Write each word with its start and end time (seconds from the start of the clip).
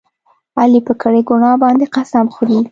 علي 0.59 0.79
په 0.87 0.93
کړې 1.01 1.21
ګناه 1.29 1.55
باندې 1.63 1.85
قسم 1.95 2.25
خوري. 2.33 2.59